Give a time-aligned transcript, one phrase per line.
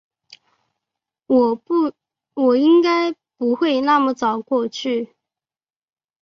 [2.33, 5.13] 我应该不会那么早过去